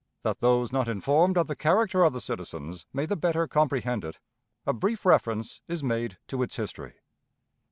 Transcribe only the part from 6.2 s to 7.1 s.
to its history.